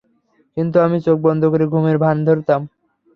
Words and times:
কিন্তু 0.57 0.77
আমি 0.79 0.97
চোখ 1.05 1.17
বন্ধ 1.21 1.41
করে 1.51 1.65
ঘুমের 1.67 1.97
ভান 1.97 2.17
ধরতাম। 2.25 2.61